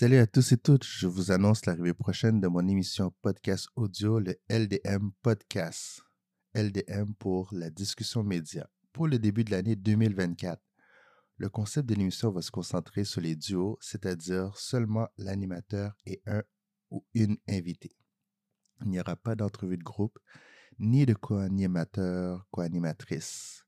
Salut 0.00 0.16
à 0.16 0.26
tous 0.26 0.52
et 0.52 0.56
toutes, 0.56 0.86
je 0.86 1.06
vous 1.06 1.30
annonce 1.30 1.66
l'arrivée 1.66 1.92
prochaine 1.92 2.40
de 2.40 2.48
mon 2.48 2.66
émission 2.66 3.12
podcast 3.20 3.68
audio, 3.76 4.18
le 4.18 4.34
LDM 4.48 5.10
Podcast. 5.20 6.00
LDM 6.54 7.12
pour 7.18 7.50
la 7.52 7.68
discussion 7.68 8.22
média, 8.22 8.66
pour 8.94 9.08
le 9.08 9.18
début 9.18 9.44
de 9.44 9.50
l'année 9.50 9.76
2024. 9.76 10.58
Le 11.36 11.50
concept 11.50 11.86
de 11.86 11.96
l'émission 11.96 12.30
va 12.30 12.40
se 12.40 12.50
concentrer 12.50 13.04
sur 13.04 13.20
les 13.20 13.36
duos, 13.36 13.76
c'est-à-dire 13.82 14.56
seulement 14.56 15.06
l'animateur 15.18 15.94
et 16.06 16.22
un 16.24 16.42
ou 16.90 17.04
une 17.12 17.36
invitée. 17.46 17.94
Il 18.80 18.88
n'y 18.88 19.00
aura 19.00 19.16
pas 19.16 19.34
d'entrevue 19.34 19.76
de 19.76 19.84
groupe, 19.84 20.18
ni 20.78 21.04
de 21.04 21.12
co-animateur, 21.12 22.46
co-animatrice. 22.50 23.66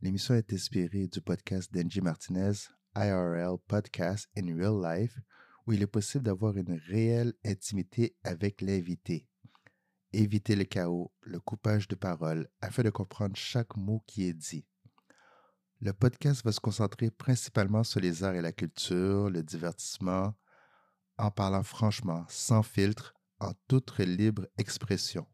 L'émission 0.00 0.34
est 0.34 0.52
inspirée 0.52 1.06
du 1.06 1.20
podcast 1.20 1.72
d'Angie 1.72 2.00
Martinez, 2.00 2.54
IRL 2.96 3.56
Podcast 3.68 4.28
in 4.36 4.52
Real 4.56 4.82
Life, 4.82 5.16
où 5.66 5.72
il 5.72 5.82
est 5.82 5.86
possible 5.86 6.24
d'avoir 6.24 6.56
une 6.56 6.80
réelle 6.88 7.34
intimité 7.44 8.16
avec 8.24 8.60
l'invité. 8.60 9.26
Éviter 10.12 10.56
le 10.56 10.64
chaos, 10.64 11.12
le 11.22 11.38
coupage 11.40 11.86
de 11.88 11.94
paroles, 11.94 12.48
afin 12.60 12.82
de 12.82 12.90
comprendre 12.90 13.36
chaque 13.36 13.76
mot 13.76 14.02
qui 14.06 14.24
est 14.24 14.34
dit. 14.34 14.66
Le 15.80 15.92
podcast 15.92 16.44
va 16.44 16.52
se 16.52 16.60
concentrer 16.60 17.10
principalement 17.10 17.84
sur 17.84 18.00
les 18.00 18.24
arts 18.24 18.34
et 18.34 18.42
la 18.42 18.52
culture, 18.52 19.30
le 19.30 19.42
divertissement, 19.42 20.34
en 21.16 21.30
parlant 21.30 21.62
franchement, 21.62 22.24
sans 22.28 22.62
filtre, 22.62 23.14
en 23.38 23.52
toute 23.68 23.96
libre 23.98 24.46
expression. 24.58 25.26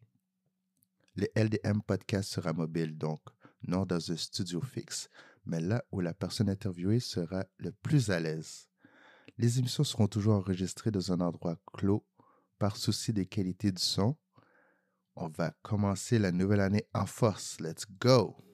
Le 1.16 1.27
LDM 1.34 1.80
podcast 1.80 2.30
sera 2.30 2.52
mobile, 2.52 2.97
donc 2.97 3.20
non 3.66 3.86
dans 3.86 4.10
un 4.10 4.16
studio 4.16 4.60
fixe, 4.60 5.08
mais 5.44 5.60
là 5.60 5.82
où 5.91 6.00
la 6.00 6.14
personne 6.14 6.50
interviewée 6.50 7.00
sera 7.00 7.44
le 7.58 7.72
plus 7.72 8.10
à 8.10 8.20
l'aise. 8.20 8.69
Les 9.38 9.58
émissions 9.58 9.84
seront 9.84 10.08
toujours 10.08 10.34
enregistrées 10.34 10.90
dans 10.90 11.12
un 11.12 11.20
endroit 11.20 11.56
clos 11.72 12.06
par 12.58 12.76
souci 12.76 13.12
des 13.12 13.26
qualités 13.26 13.70
du 13.70 13.82
son. 13.82 14.16
On 15.14 15.28
va 15.28 15.52
commencer 15.62 16.18
la 16.18 16.32
nouvelle 16.32 16.60
année 16.60 16.86
en 16.94 17.06
force. 17.06 17.60
Let's 17.60 17.84
go! 18.00 18.45